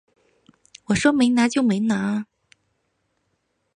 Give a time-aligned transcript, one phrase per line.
[0.85, 2.25] 我说没拿就没拿啊